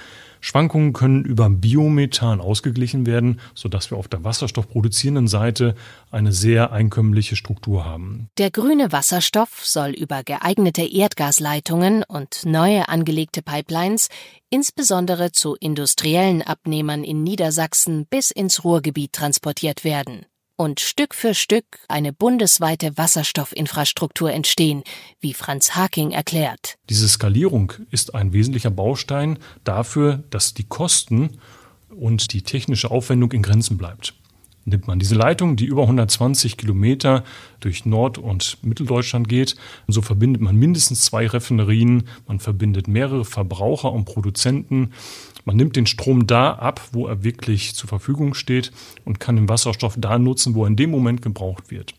Schwankungen 0.41 0.93
können 0.93 1.25
über 1.25 1.51
Biomethan 1.51 2.41
ausgeglichen 2.41 3.07
werden, 3.07 3.41
sodass 3.55 3.91
wir 3.91 3.99
auf 3.99 4.09
der 4.09 4.25
wasserstoffproduzierenden 4.25 5.29
Seite 5.29 5.75
eine 6.11 6.33
sehr 6.33 6.73
einkömmliche 6.73 7.37
Struktur 7.37 7.85
haben. 7.85 8.29
Der 8.39 8.51
grüne 8.51 8.93
Wasserstoff 8.93 9.65
soll 9.65 9.91
über 9.91 10.23
geeignete 10.23 10.83
Erdgasleitungen 10.83 12.05
und 12.05 12.45
neue 12.45 12.89
angelegte 12.89 13.43
Pipelines 13.43 14.09
insbesondere 14.51 15.33
zu 15.33 15.57
industriellen 15.57 16.43
Abnehmern 16.43 17.05
in 17.05 17.23
Niedersachsen 17.23 18.07
bis 18.07 18.31
ins 18.31 18.65
Ruhrgebiet 18.65 19.13
transportiert 19.13 19.85
werden 19.85 20.25
und 20.59 20.81
Stück 20.81 21.15
für 21.15 21.35
Stück 21.35 21.65
eine 21.87 22.13
bundesweite 22.13 22.99
Wasserstoffinfrastruktur 22.99 24.33
entstehen, 24.33 24.83
wie 25.21 25.33
Franz 25.33 25.77
Haking 25.77 26.11
erklärt. 26.11 26.77
Diese 26.91 27.09
Skalierung 27.09 27.73
ist 27.91 28.15
ein 28.15 28.33
wesentlicher 28.33 28.71
Baustein 28.71 29.39
dafür, 29.63 30.25
dass 30.31 30.55
die 30.55 30.65
Kosten 30.65 31.39
und 31.89 32.33
die 32.33 32.43
technische 32.43 32.91
Aufwendung 32.91 33.33
in 33.33 33.43
Grenzen 33.43 33.79
bleibt. 33.79 34.15
Nimmt 34.65 34.87
man 34.87 34.99
diese 34.99 35.15
Leitung, 35.15 35.57
die 35.57 35.65
über 35.65 35.83
120 35.83 36.59
Kilometer 36.59 37.25
durch 37.61 37.87
Nord- 37.87 38.19
und 38.19 38.59
Mitteldeutschland 38.63 39.27
geht, 39.29 39.57
so 39.87 40.03
verbindet 40.03 40.43
man 40.43 40.57
mindestens 40.57 41.03
zwei 41.03 41.27
Raffinerien, 41.27 42.09
man 42.27 42.39
verbindet 42.39 42.87
mehrere 42.87 43.25
Verbraucher 43.25 43.91
und 43.93 44.05
Produzenten, 44.05 44.93
man 45.49 45.57
nimmt 45.57 45.77
den 45.77 45.87
Strom 45.87 46.27
da 46.27 46.53
ab, 46.53 46.89
wo 46.93 47.07
er 47.07 47.25
wirklich 47.25 47.75
zur 47.75 47.89
Verfügung 47.89 48.35
steht 48.35 48.71
und 49.07 49.19
kann 49.19 49.35
den 49.35 49.49
Wasserstoff 49.49 49.95
da 49.97 50.19
nutzen, 50.19 50.55
wo 50.55 50.65
er 50.65 50.67
in 50.67 50.77
dem 50.77 50.91
Moment 50.91 51.23
gebraucht 51.23 51.71
wird. 51.71 51.95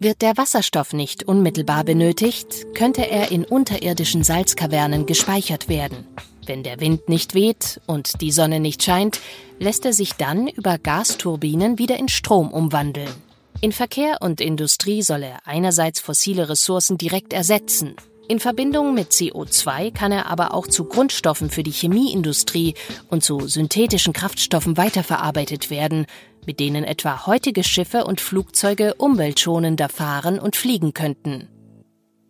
Wird 0.00 0.20
der 0.20 0.36
Wasserstoff 0.36 0.92
nicht 0.92 1.22
unmittelbar 1.22 1.84
benötigt, 1.84 2.74
könnte 2.74 3.08
er 3.08 3.30
in 3.30 3.44
unterirdischen 3.44 4.24
Salzkavernen 4.24 5.06
gespeichert 5.06 5.68
werden. 5.68 6.08
Wenn 6.50 6.64
der 6.64 6.80
Wind 6.80 7.08
nicht 7.08 7.34
weht 7.34 7.80
und 7.86 8.20
die 8.20 8.32
Sonne 8.32 8.58
nicht 8.58 8.82
scheint, 8.82 9.20
lässt 9.60 9.84
er 9.86 9.92
sich 9.92 10.14
dann 10.14 10.48
über 10.48 10.78
Gasturbinen 10.78 11.78
wieder 11.78 11.96
in 11.96 12.08
Strom 12.08 12.50
umwandeln. 12.50 13.12
In 13.60 13.70
Verkehr 13.70 14.18
und 14.20 14.40
Industrie 14.40 15.02
soll 15.02 15.22
er 15.22 15.46
einerseits 15.46 16.00
fossile 16.00 16.48
Ressourcen 16.48 16.98
direkt 16.98 17.32
ersetzen. 17.32 17.94
In 18.26 18.40
Verbindung 18.40 18.94
mit 18.94 19.12
CO2 19.12 19.92
kann 19.92 20.10
er 20.10 20.26
aber 20.26 20.52
auch 20.52 20.66
zu 20.66 20.86
Grundstoffen 20.86 21.50
für 21.50 21.62
die 21.62 21.70
Chemieindustrie 21.70 22.74
und 23.10 23.22
zu 23.22 23.46
synthetischen 23.46 24.12
Kraftstoffen 24.12 24.76
weiterverarbeitet 24.76 25.70
werden, 25.70 26.06
mit 26.46 26.58
denen 26.58 26.82
etwa 26.82 27.26
heutige 27.26 27.62
Schiffe 27.62 28.04
und 28.04 28.20
Flugzeuge 28.20 28.94
umweltschonender 28.94 29.88
fahren 29.88 30.40
und 30.40 30.56
fliegen 30.56 30.94
könnten. 30.94 31.46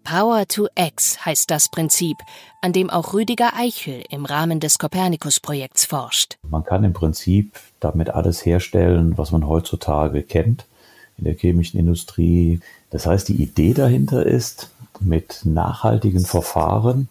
Power 0.04 0.47
to 0.47 0.69
X 0.75 1.25
heißt 1.25 1.50
das 1.50 1.69
Prinzip, 1.69 2.19
an 2.61 2.73
dem 2.73 2.90
auch 2.90 3.12
Rüdiger 3.14 3.54
Eichel 3.57 4.02
im 4.11 4.25
Rahmen 4.25 4.61
des 4.61 4.78
Copernicus-Projekts 4.78 5.85
forscht. 5.85 6.38
Man 6.49 6.64
kann 6.64 6.85
im 6.85 6.92
Prinzip 6.92 7.59
damit 7.80 8.11
alles 8.11 8.45
herstellen, 8.45 9.16
was 9.16 9.30
man 9.30 9.47
heutzutage 9.47 10.23
kennt 10.23 10.66
in 11.16 11.25
der 11.25 11.35
chemischen 11.35 11.78
Industrie. 11.78 12.61
Das 12.90 13.07
heißt, 13.07 13.28
die 13.28 13.42
Idee 13.42 13.75
dahinter 13.75 14.26
ist, 14.26 14.71
mit 15.00 15.40
nachhaltigen 15.45 16.25
Verfahren 16.25 17.09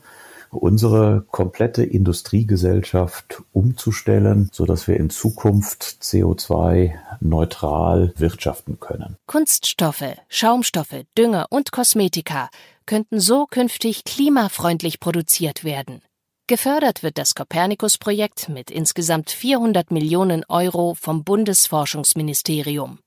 unsere 0.51 1.25
komplette 1.31 1.83
Industriegesellschaft 1.83 3.43
umzustellen, 3.51 4.49
so 4.51 4.65
dass 4.65 4.87
wir 4.87 4.97
in 4.97 5.09
Zukunft 5.09 5.83
CO2 6.01 6.93
neutral 7.19 8.13
wirtschaften 8.17 8.79
können. 8.79 9.17
Kunststoffe, 9.27 10.15
Schaumstoffe, 10.27 11.03
Dünger 11.17 11.47
und 11.49 11.71
Kosmetika 11.71 12.49
könnten 12.85 13.19
so 13.19 13.45
künftig 13.45 14.03
klimafreundlich 14.03 14.99
produziert 14.99 15.63
werden. 15.63 16.01
Gefördert 16.47 17.03
wird 17.03 17.19
das 17.19 17.35
Copernicus-Projekt 17.35 18.49
mit 18.49 18.71
insgesamt 18.71 19.29
400 19.29 19.91
Millionen 19.91 20.43
Euro 20.49 20.95
vom 20.99 21.23
Bundesforschungsministerium. 21.23 22.97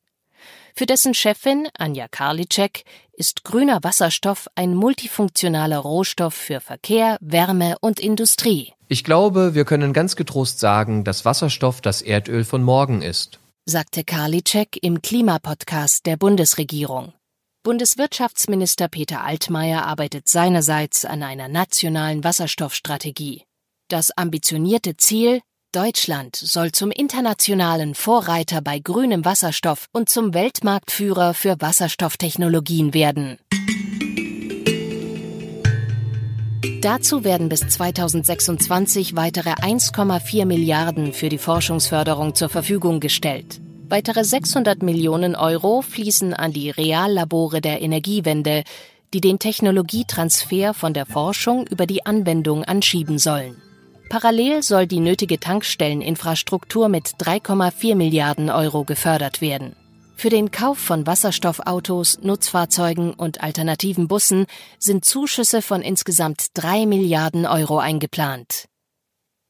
Für 0.75 0.87
dessen 0.87 1.15
Chefin, 1.15 1.69
Anja 1.77 2.09
Karliczek, 2.09 2.85
ist 3.13 3.45
grüner 3.45 3.81
Wasserstoff 3.83 4.49
ein 4.55 4.75
multifunktionaler 4.75 5.79
Rohstoff 5.79 6.35
für 6.35 6.61
Verkehr, 6.61 7.19
Wärme 7.21 7.77
und 7.81 8.01
Industrie. 8.01 8.73
Ich 8.89 9.05
glaube, 9.05 9.55
wir 9.55 9.65
können 9.65 9.93
ganz 9.93 10.17
getrost 10.17 10.61
sagen, 10.61 11.05
dass 11.05 11.25
Wasserstoff 11.25 11.81
das 11.81 12.03
Erdöl 12.03 12.45
von 12.45 12.63
morgen 12.63 13.03
ist, 13.03 13.39
sagte 13.67 14.03
Karliczek 14.03 14.79
im 14.83 15.03
Klimapodcast 15.03 16.07
der 16.07 16.17
Bundesregierung. 16.17 17.13
Bundeswirtschaftsminister 17.63 18.89
Peter 18.89 19.23
Altmaier 19.23 19.87
arbeitet 19.87 20.29
seinerseits 20.29 21.05
an 21.05 21.23
einer 21.23 21.49
nationalen 21.49 22.25
Wasserstoffstrategie. 22.25 23.45
Das 23.89 24.11
ambitionierte 24.17 24.97
Ziel 24.97 25.43
Deutschland 25.73 26.37
soll 26.37 26.71
zum 26.71 26.91
internationalen 26.91 27.95
Vorreiter 27.95 28.61
bei 28.61 28.79
grünem 28.79 29.25
Wasserstoff 29.25 29.89
und 29.91 30.11
zum 30.11 30.35
Weltmarktführer 30.35 31.33
für 31.33 31.59
Wasserstofftechnologien 31.59 32.93
werden. 32.93 33.39
Dazu 36.83 37.25
werden 37.25 37.49
bis 37.49 37.67
2026 37.67 39.17
weitere 39.17 39.53
1,4 39.53 40.45
Milliarden 40.45 41.15
für 41.15 41.31
die 41.31 41.39
Forschungsförderung 41.39 42.35
zur 42.35 42.51
Verfügung 42.51 43.01
gestellt. 43.01 43.63
Weitere 43.89 44.25
600 44.25 44.83
Millionen 44.83 45.35
Euro 45.35 45.81
fließen 45.81 46.35
an 46.35 46.53
die 46.53 46.69
Reallabore 46.69 47.63
der 47.63 47.81
Energiewende, 47.81 48.65
die 49.15 49.23
den 49.23 49.39
Technologietransfer 49.39 50.75
von 50.75 50.93
der 50.93 51.07
Forschung 51.07 51.67
über 51.67 51.87
die 51.87 52.05
Anwendung 52.05 52.63
anschieben 52.63 53.19
sollen. 53.19 53.57
Parallel 54.13 54.63
soll 54.63 54.87
die 54.87 55.01
nötige 55.01 55.41
Tankstelleninfrastruktur 55.41 56.91
mit 56.91 57.15
3,4 57.19 57.95
Milliarden 57.95 58.51
Euro 58.51 58.85
gefördert 58.85 59.41
werden. 59.41 59.75
Für 60.17 60.29
den 60.29 60.51
Kauf 60.51 60.77
von 60.77 61.07
Wasserstoffautos, 61.07 62.19
Nutzfahrzeugen 62.21 63.15
und 63.15 63.43
alternativen 63.43 64.09
Bussen 64.09 64.45
sind 64.79 65.07
Zuschüsse 65.07 65.63
von 65.63 65.81
insgesamt 65.81 66.49
3 66.53 66.85
Milliarden 66.85 67.47
Euro 67.47 67.79
eingeplant. 67.79 68.69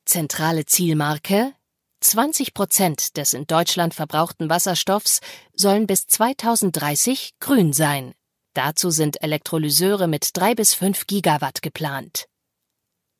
Zentrale 0.05 0.65
Zielmarke 0.65 1.55
20 1.99 2.55
Prozent 2.55 3.17
des 3.17 3.33
in 3.33 3.49
Deutschland 3.49 3.95
verbrauchten 3.95 4.49
Wasserstoffs 4.49 5.19
sollen 5.55 5.89
bis 5.89 6.07
2030 6.07 7.33
grün 7.41 7.73
sein. 7.73 8.15
Dazu 8.55 8.91
sind 8.91 9.25
Elektrolyseure 9.25 10.07
mit 10.07 10.29
3 10.35 10.55
bis 10.55 10.73
5 10.75 11.09
Gigawatt 11.09 11.63
geplant. 11.63 12.27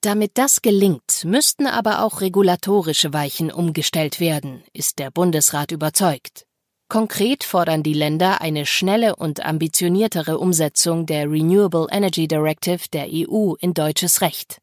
Damit 0.05 0.33
das 0.35 0.63
gelingt, 0.63 1.25
müssten 1.25 1.69
aber 1.69 2.03
auch 2.03 2.21
regulatorische 2.21 3.13
Weichen 3.13 3.53
umgestellt 3.53 4.19
werden, 4.19 4.65
ist 4.73 4.99
der 4.99 5.13
Bundesrat 5.13 5.71
überzeugt. 5.71 6.45
Konkret 6.89 7.45
fordern 7.45 7.85
die 7.85 7.93
Länder 7.93 8.41
eine 8.41 8.67
schnelle 8.67 9.15
und 9.15 9.45
ambitioniertere 9.45 10.39
Umsetzung 10.39 11.07
der 11.07 11.31
Renewable 11.31 11.87
Energy 11.89 12.27
Directive 12.27 12.89
der 12.93 13.07
EU 13.13 13.55
in 13.61 13.75
deutsches 13.75 14.23
Recht. 14.23 14.59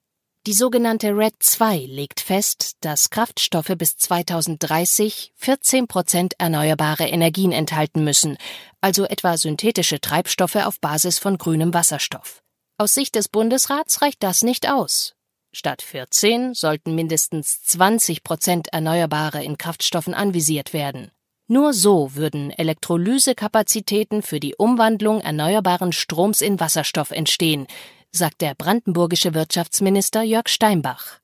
Die 0.45 0.52
sogenannte 0.52 1.15
RED 1.15 1.36
II 1.58 1.86
legt 1.86 2.19
fest, 2.19 2.73
dass 2.82 3.10
Kraftstoffe 3.10 3.73
bis 3.78 3.95
2030 3.95 5.32
14 5.38 5.88
Prozent 5.88 6.34
erneuerbare 6.38 7.08
Energien 7.08 7.54
enthalten 7.54 8.04
müssen, 8.04 8.38
also 8.82 9.06
etwa 9.06 9.38
synthetische 9.38 10.02
Treibstoffe 10.02 10.58
auf 10.58 10.82
Basis 10.82 11.17
von 11.17 11.38
grünem 11.38 11.73
Wasserstoff. 11.73 12.41
Aus 12.78 12.93
Sicht 12.93 13.15
des 13.15 13.30
Bundesrats 13.30 14.02
reicht 14.02 14.21
das 14.21 14.43
nicht 14.43 14.69
aus. 14.69 15.13
Statt 15.51 15.81
14 15.81 16.53
sollten 16.53 16.93
mindestens 16.93 17.63
20 17.63 18.23
Prozent 18.23 18.67
Erneuerbare 18.71 19.43
in 19.43 19.57
Kraftstoffen 19.57 20.13
anvisiert 20.13 20.73
werden. 20.73 21.12
Nur 21.47 21.73
so 21.73 22.13
würden 22.13 22.51
Elektrolysekapazitäten 22.51 24.21
für 24.21 24.39
die 24.39 24.53
Umwandlung 24.55 25.21
erneuerbaren 25.21 25.91
Stroms 25.91 26.41
in 26.41 26.59
Wasserstoff 26.59 27.09
entstehen, 27.09 27.65
sagt 28.12 28.41
der 28.41 28.53
brandenburgische 28.53 29.33
Wirtschaftsminister 29.33 30.21
Jörg 30.21 30.47
Steinbach. 30.47 31.19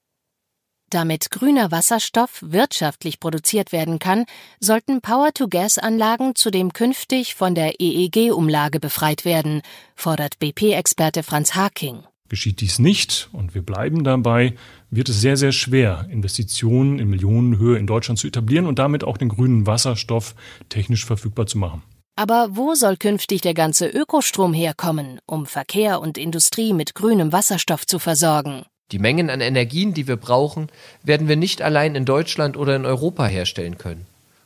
Damit 0.90 1.30
grüner 1.30 1.72
Wasserstoff 1.72 2.40
wirtschaftlich 2.42 3.20
produziert 3.20 3.72
werden 3.72 4.00
kann, 4.00 4.26
sollten 4.60 5.02
Power-to-Gas-Anlagen 5.02 6.36
zudem 6.36 6.74
künftig 6.74 7.36
von 7.36 7.54
der 7.54 7.80
EEG-Umlage 7.80 8.80
befreit 8.80 9.26
werden, 9.26 9.62
fordert 9.96 10.40
BP-Experte 10.40 11.22
Franz 11.22 11.54
Haking. 11.54 12.04
Geschieht 12.28 12.62
dies 12.62 12.80
nicht, 12.80 13.30
und 13.34 13.54
wir 13.54 13.62
bleiben 13.62 14.04
dabei, 14.04 14.56
wird 14.90 15.10
es 15.10 15.22
sehr, 15.22 15.38
sehr 15.38 15.52
schwer, 15.52 16.08
Investitionen 16.10 16.98
in 16.98 17.10
Millionenhöhe 17.10 17.78
in 17.78 17.86
Deutschland 17.86 18.18
zu 18.18 18.28
etablieren 18.28 18.66
und 18.66 18.80
damit 18.80 19.04
auch 19.04 19.18
den 19.18 19.30
grünen 19.30 19.68
Wasserstoff 19.68 20.34
technisch 20.70 21.06
verfügbar 21.06 21.46
zu 21.46 21.60
machen. 21.60 21.84
Aber 22.16 22.48
wo 22.52 22.74
soll 22.74 22.96
künftig 22.96 23.42
der 23.42 23.54
ganze 23.54 23.88
Ökostrom 23.88 24.54
herkommen, 24.54 25.20
um 25.26 25.46
Verkehr 25.46 26.00
und 26.00 26.18
Industrie 26.18 26.74
mit 26.74 26.96
grünem 26.96 27.32
Wasserstoff 27.32 27.86
zu 27.86 28.00
versorgen? 28.00 28.66
Die 28.92 29.00
Mengen 29.00 29.30
an 29.30 29.42
Energien, 29.42 29.94
die 29.94 30.08
wir 30.08 30.16
brauchen, 30.16 30.70
werden 31.04 31.28
wir 31.28 31.36
nicht 31.36 31.62
allein 31.62 31.96
in 31.96 32.06
Deutschland 32.06 32.56
oder 32.56 32.76
in 32.76 32.86
Europa 32.86 33.26
herstellen 33.26 33.78
können. 33.78 34.06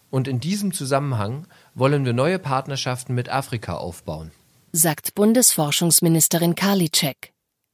Und 0.10 0.28
in 0.28 0.40
diesem 0.40 0.74
Zusammenhang 0.74 1.46
wollen 1.76 2.06
wir 2.06 2.14
neue 2.14 2.40
Partnerschaften 2.40 3.14
mit 3.14 3.30
Afrika 3.30 3.76
aufbauen. 3.76 4.32
Sagt 4.72 5.14
Bundesforschungsministerin 5.14 6.56
Karliczek. 6.56 7.32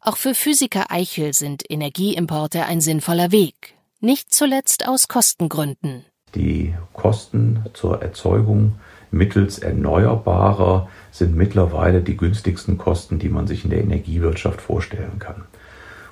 Auch 0.07 0.17
für 0.17 0.35
Physiker 0.35 0.91
Eichel 0.91 1.33
sind 1.33 1.63
Energieimporte 1.67 2.67
ein 2.67 2.79
sinnvoller 2.79 3.31
Weg. 3.31 3.73
Nicht 4.01 4.31
zuletzt 4.31 4.87
aus 4.87 5.07
Kostengründen. 5.07 6.05
Die 6.35 6.75
Kosten 6.93 7.65
zur 7.73 8.03
Erzeugung 8.03 8.75
mittels 9.09 9.57
erneuerbarer 9.57 10.87
sind 11.09 11.35
mittlerweile 11.35 12.01
die 12.01 12.17
günstigsten 12.17 12.77
Kosten, 12.77 13.17
die 13.17 13.29
man 13.29 13.47
sich 13.47 13.63
in 13.63 13.71
der 13.71 13.81
Energiewirtschaft 13.81 14.61
vorstellen 14.61 15.17
kann. 15.17 15.45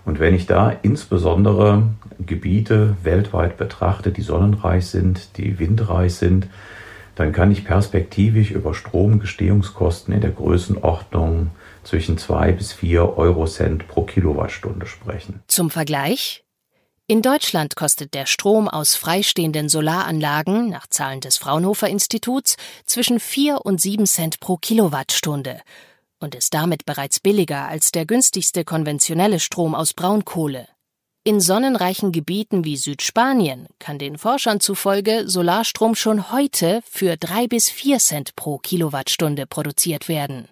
Und 0.05 0.19
wenn 0.19 0.33
ich 0.33 0.47
da 0.47 0.71
insbesondere 0.81 1.83
Gebiete 2.17 2.97
weltweit 3.03 3.57
betrachte, 3.57 4.11
die 4.11 4.23
sonnenreich 4.23 4.87
sind, 4.87 5.37
die 5.37 5.59
windreich 5.59 6.15
sind, 6.15 6.47
dann 7.13 7.31
kann 7.31 7.51
ich 7.51 7.63
perspektivisch 7.63 8.49
über 8.49 8.73
Stromgestehungskosten 8.73 10.15
in 10.15 10.21
der 10.21 10.31
Größenordnung 10.31 11.51
zwischen 11.83 12.17
zwei 12.17 12.51
bis 12.51 12.73
vier 12.73 13.17
Eurocent 13.17 13.87
pro 13.87 14.03
Kilowattstunde 14.03 14.85
sprechen. 14.85 15.43
Zum 15.47 15.69
Vergleich? 15.69 16.43
In 17.05 17.21
Deutschland 17.21 17.75
kostet 17.75 18.13
der 18.13 18.25
Strom 18.25 18.69
aus 18.69 18.95
freistehenden 18.95 19.67
Solaranlagen 19.67 20.69
nach 20.69 20.87
Zahlen 20.87 21.19
des 21.19 21.37
Fraunhofer 21.37 21.89
Instituts 21.89 22.55
zwischen 22.85 23.19
vier 23.19 23.65
und 23.65 23.81
sieben 23.81 24.05
Cent 24.05 24.39
pro 24.39 24.55
Kilowattstunde 24.55 25.59
und 26.19 26.33
ist 26.33 26.53
damit 26.53 26.85
bereits 26.85 27.19
billiger 27.19 27.67
als 27.67 27.91
der 27.91 28.05
günstigste 28.05 28.63
konventionelle 28.63 29.41
Strom 29.41 29.75
aus 29.75 29.93
Braunkohle. 29.93 30.67
In 31.25 31.39
sonnenreichen 31.39 32.11
Gebieten 32.11 32.65
wie 32.65 32.77
Südspanien 32.77 33.67
kann 33.79 33.99
den 33.99 34.17
Forschern 34.17 34.59
zufolge 34.59 35.23
Solarstrom 35.27 35.95
schon 35.95 36.31
heute 36.31 36.81
für 36.89 37.17
drei 37.17 37.47
bis 37.47 37.69
vier 37.69 37.99
Cent 37.99 38.35
pro 38.35 38.57
Kilowattstunde 38.57 39.45
produziert 39.45 40.07
werden. 40.07 40.47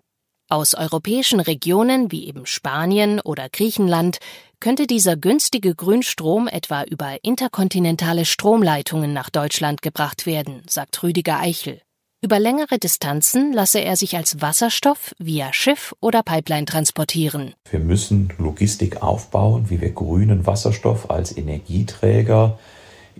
Aus 0.51 0.75
europäischen 0.75 1.39
Regionen 1.39 2.11
wie 2.11 2.27
eben 2.27 2.45
Spanien 2.45 3.21
oder 3.21 3.47
Griechenland 3.47 4.17
könnte 4.59 4.85
dieser 4.85 5.15
günstige 5.15 5.73
Grünstrom 5.73 6.49
etwa 6.49 6.83
über 6.83 7.15
interkontinentale 7.23 8.25
Stromleitungen 8.25 9.13
nach 9.13 9.29
Deutschland 9.29 9.81
gebracht 9.81 10.25
werden, 10.25 10.61
sagt 10.67 11.03
Rüdiger 11.03 11.39
Eichel. 11.39 11.79
Über 12.21 12.37
längere 12.37 12.79
Distanzen 12.79 13.53
lasse 13.53 13.79
er 13.79 13.95
sich 13.95 14.17
als 14.17 14.41
Wasserstoff 14.41 15.15
via 15.19 15.53
Schiff 15.53 15.95
oder 16.01 16.21
Pipeline 16.21 16.65
transportieren. 16.65 17.53
Wir 17.69 17.79
müssen 17.79 18.33
Logistik 18.37 19.01
aufbauen, 19.01 19.69
wie 19.69 19.79
wir 19.79 19.91
grünen 19.91 20.45
Wasserstoff 20.45 21.09
als 21.09 21.37
Energieträger 21.37 22.59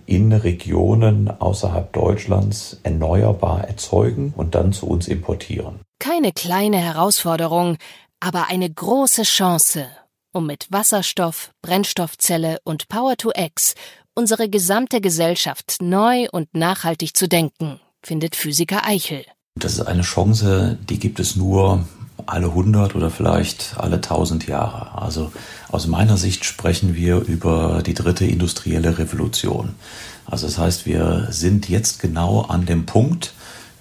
in 0.04 0.34
Regionen 0.34 1.30
außerhalb 1.30 1.94
Deutschlands 1.94 2.78
erneuerbar 2.82 3.66
erzeugen 3.66 4.34
und 4.36 4.54
dann 4.54 4.74
zu 4.74 4.86
uns 4.86 5.08
importieren. 5.08 5.80
Keine 6.02 6.32
kleine 6.32 6.78
Herausforderung, 6.78 7.78
aber 8.18 8.48
eine 8.48 8.68
große 8.68 9.22
Chance, 9.22 9.86
um 10.32 10.48
mit 10.48 10.66
Wasserstoff, 10.68 11.52
Brennstoffzelle 11.62 12.58
und 12.64 12.88
Power 12.88 13.16
to 13.16 13.30
X 13.36 13.76
unsere 14.12 14.48
gesamte 14.48 15.00
Gesellschaft 15.00 15.76
neu 15.80 16.26
und 16.32 16.56
nachhaltig 16.56 17.16
zu 17.16 17.28
denken 17.28 17.78
findet 18.02 18.34
Physiker 18.34 18.84
Eichel. 18.84 19.24
Das 19.54 19.74
ist 19.74 19.82
eine 19.82 20.02
Chance, 20.02 20.76
die 20.90 20.98
gibt 20.98 21.20
es 21.20 21.36
nur 21.36 21.86
alle 22.26 22.48
100 22.48 22.96
oder 22.96 23.08
vielleicht 23.08 23.76
alle 23.78 23.96
1000 23.96 24.48
Jahre. 24.48 25.00
Also 25.00 25.30
aus 25.70 25.86
meiner 25.86 26.16
Sicht 26.16 26.44
sprechen 26.44 26.96
wir 26.96 27.18
über 27.18 27.80
die 27.86 27.94
dritte 27.94 28.24
industrielle 28.24 28.98
Revolution. 28.98 29.76
Also 30.26 30.48
das 30.48 30.58
heißt, 30.58 30.84
wir 30.84 31.28
sind 31.30 31.68
jetzt 31.68 32.00
genau 32.00 32.40
an 32.42 32.66
dem 32.66 32.86
Punkt, 32.86 33.34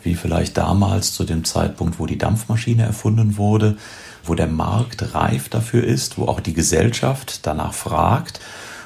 wie 0.03 0.15
vielleicht 0.15 0.57
damals 0.57 1.13
zu 1.13 1.23
dem 1.23 1.43
Zeitpunkt, 1.43 1.99
wo 1.99 2.05
die 2.05 2.17
Dampfmaschine 2.17 2.83
erfunden 2.83 3.37
wurde, 3.37 3.77
wo 4.23 4.35
der 4.35 4.47
Markt 4.47 5.13
reif 5.13 5.49
dafür 5.49 5.83
ist, 5.83 6.17
wo 6.17 6.25
auch 6.25 6.39
die 6.39 6.53
Gesellschaft 6.53 7.45
danach 7.45 7.73
fragt 7.73 8.39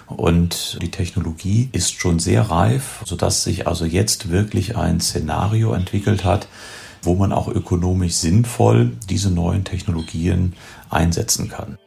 und 0.07 0.77
die 0.81 0.91
Technologie 0.91 1.69
ist 1.71 1.99
schon 1.99 2.19
sehr 2.19 2.43
reif, 2.43 3.01
sodass 3.05 3.43
sich 3.43 3.67
also 3.67 3.85
jetzt 3.85 4.29
wirklich 4.29 4.77
ein 4.77 5.01
Szenario 5.01 5.73
entwickelt 5.73 6.23
hat, 6.23 6.47
wo 7.01 7.15
man 7.15 7.31
auch 7.31 7.47
ökonomisch 7.47 8.13
sinnvoll 8.13 8.91
diese 9.09 9.31
neuen 9.31 9.63
Technologien 9.63 10.53
einsetzen 10.89 11.49
kann. 11.49 11.77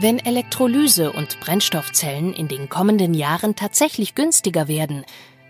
Wenn 0.00 0.18
Elektrolyse 0.18 1.12
und 1.12 1.38
Brennstoffzellen 1.38 2.32
in 2.32 2.48
den 2.48 2.68
kommenden 2.68 3.14
Jahren 3.14 3.54
tatsächlich 3.54 4.16
günstiger 4.16 4.66
werden, 4.66 5.04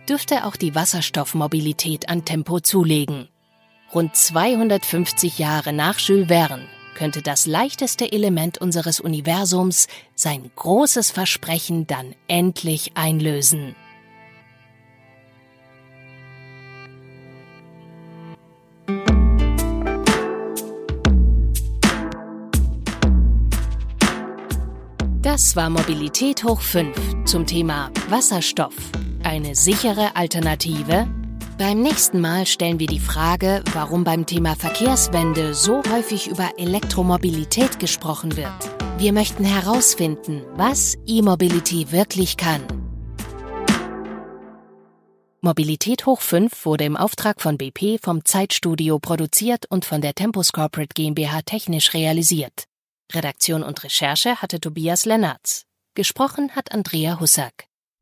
dürfte 0.09 0.45
auch 0.47 0.57
die 0.57 0.75
Wasserstoffmobilität 0.75 2.09
an 2.09 2.25
Tempo 2.25 2.61
zulegen. 2.61 3.29
Rund 3.95 4.17
250 4.17 5.39
Jahre 5.39 5.73
nach 5.73 5.99
Jules 5.99 6.29
Verne 6.29 6.67
könnte 6.95 7.23
das 7.23 7.47
leichteste 7.47 8.11
Element 8.11 8.59
unseres 8.59 9.01
Universums 9.01 9.87
sein 10.15 10.51
großes 10.57 11.11
Versprechen 11.11 11.87
dann 11.87 12.15
endlich 12.29 12.93
einlösen. 12.97 13.75
Das 25.23 25.57
war 25.57 25.71
Mobilität 25.71 26.45
hoch 26.45 26.61
5 26.61 27.25
zum 27.25 27.47
Thema 27.47 27.91
Wasserstoff. 28.09 28.75
Eine 29.33 29.55
sichere 29.55 30.15
Alternative 30.15 31.09
beim 31.57 31.81
nächsten 31.81 32.21
Mal 32.21 32.45
stellen 32.45 32.79
wir 32.79 32.87
die 32.87 33.01
Frage, 33.01 33.65
warum 33.73 34.05
beim 34.05 34.27
Thema 34.27 34.55
Verkehrswende 34.57 35.55
so 35.55 35.83
häufig 35.91 36.29
über 36.29 36.51
Elektromobilität 36.59 37.79
gesprochen 37.79 38.37
wird. 38.37 38.53
Wir 38.99 39.15
möchten 39.15 39.47
herausfinden, 39.47 40.43
was 40.57 40.99
E-Mobility 41.07 41.93
wirklich 41.93 42.37
kann. 42.37 42.61
Mobilität 45.41 46.05
hoch 46.05 46.21
5 46.21 46.67
wurde 46.67 46.85
im 46.85 46.99
Auftrag 46.99 47.41
von 47.41 47.57
BP 47.57 47.99
vom 48.03 48.27
Zeitstudio 48.27 48.99
produziert 48.99 49.65
und 49.71 49.87
von 49.87 50.03
der 50.03 50.13
Tempus 50.15 50.53
Corporate 50.53 50.93
GmbH 50.93 51.41
technisch 51.41 51.95
realisiert. 51.95 52.65
Redaktion 53.11 53.63
und 53.63 53.83
Recherche 53.83 54.43
hatte 54.43 54.61
Tobias 54.61 55.07
Lennartz. 55.07 55.65
Gesprochen 55.95 56.51
hat 56.55 56.73
Andrea 56.73 57.19
Hussack. 57.19 57.72